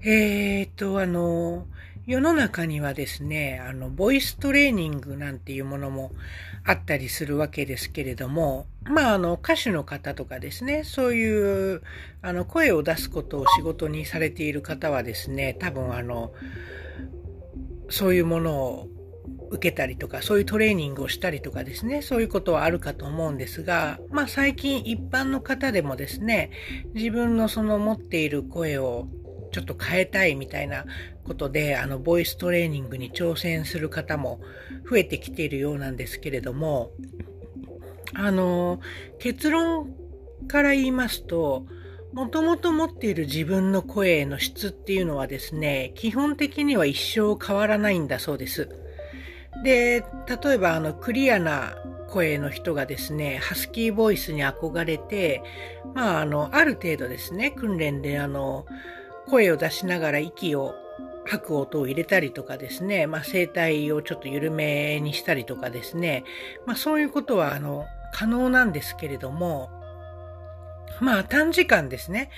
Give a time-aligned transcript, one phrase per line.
[0.00, 1.66] えーと、あの、
[2.06, 6.12] 世の中にはですね、あの、ボイストレーニングなんていうものも
[6.64, 11.82] あったりするわけですけれども、まあ、あの、歌手の方とかですね、そういう、
[12.22, 16.32] あの、声を出すことを仕事にされている方はですね、多分あの、
[17.90, 18.88] そういうものを
[19.50, 26.50] 受けたりとか、そういうトレーニングをしたりとかですね、そういうことはあるかと思うんですが、まあ最近一般の方でもですね、
[26.94, 29.08] 自分のその持っている声を
[29.50, 30.84] ちょっと変えたいみたいな
[31.24, 34.40] ことで、あの、ボイストレーニングに挑戦する方も
[34.88, 36.92] 増えてきているようなんですけれども、
[38.14, 38.80] あの、
[39.18, 39.94] 結論
[40.46, 41.66] から言いますと、
[42.12, 48.68] もともと持っている自分の声の質っていうのはですね、基本的には一生変わらないんだそうです。
[49.62, 50.04] で、
[50.42, 51.76] 例えばあの、クリアな
[52.08, 55.42] 声の人がですね、ハスキーボイスに憧れて、
[55.94, 58.66] まああの、ある程度ですね、訓練であの、
[59.28, 60.74] 声を出しながら息を
[61.24, 66.24] 吐く音を入れたりとかですね、まあ、声帯をちょっと緩めにしたりとかですね、
[66.66, 69.70] まあ、そういうことは、あの、可能なんですけれども、
[71.00, 72.30] まあ短時間ですね。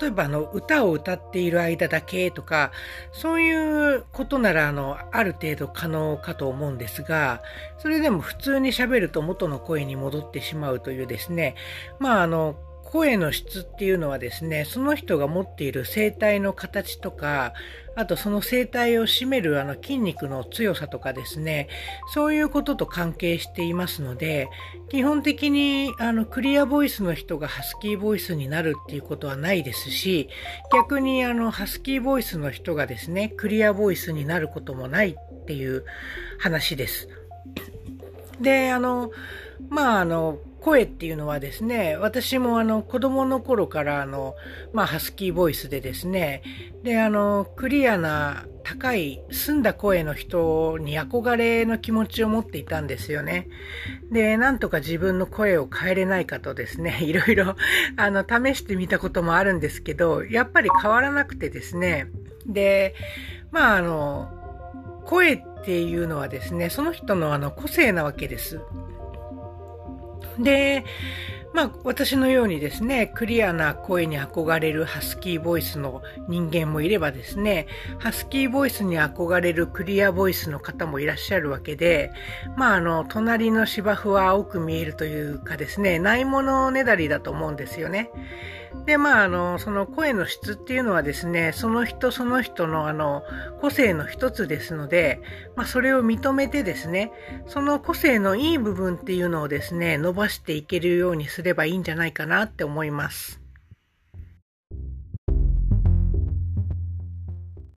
[0.00, 2.72] 例えばあの歌を歌っている間だけとか、
[3.12, 7.42] そういうことならあの、ある程度可能かと思うんですが、
[7.78, 11.54] それでも普通に喋ると元の声に戻ってしまうというですね、
[11.98, 12.56] まああの、
[12.90, 17.52] 声の質っていうのはですね、その人が持っている声帯の形とか、
[17.96, 21.68] あとその声帯を占めるあの筋肉の強さとかですね、
[22.12, 24.48] そういうことと関係していますので、
[24.88, 30.28] 基本的にあのクリアボイスの人がハスキーボイスになるっていうことはないですし、
[30.72, 35.84] 逆にあのハスキーボイスの人がですね、クリアボイスになることもないっていう
[36.38, 37.08] 話です。
[38.40, 39.10] で、あの、
[39.70, 44.34] まああの、声っていうのはですね、私もあの子供の頃からあの、
[44.72, 46.42] まあハスキーボイスでですね、
[46.82, 53.46] であの、クリアな高い澄んだ声の人に憧れの気持ちを持っていたんですよね。
[54.10, 57.54] で、なんとか自分の声を変えれないかとですね、 いろいろ
[57.96, 62.08] あの試してみたこともあるんですけど、やっぱり変わらなくてですね、
[62.44, 62.96] で、
[63.52, 64.32] まああの、
[65.04, 68.60] 声っていうのはですね、その人のあの個性なわけです。
[70.38, 70.84] で、
[71.52, 77.66] まあ私のようにですね、クリアな声に憧れるハスキーボイスの人間もいればですね、
[77.98, 82.12] ハスキーボイスに憧れるクリアボイスの方もいらっしゃるわけで、
[82.56, 88.10] まああの、隣の芝生は青く見えるというかですね、ないものねだりだと思うんですよね。
[88.84, 93.22] で、まあ、あの、その声の質っていうのはですね、その人その人のあの、
[93.60, 95.20] 個性の一つですので、
[95.54, 97.12] まあ、それを認めてですね、
[97.46, 103.45] その個性のいい部分っていうのをですね、伸ばしていけるようにすればいいんじゃないかなって思います。